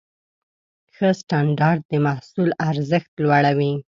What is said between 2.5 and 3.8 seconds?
ارزښت لوړوي.